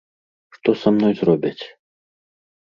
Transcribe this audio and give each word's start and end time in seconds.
Што 0.57 0.73
са 0.83 0.93
мной 0.95 1.13
зробяць? 1.19 1.63